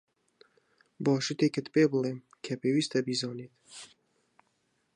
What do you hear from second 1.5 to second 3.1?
پێبڵێم کە پێویستە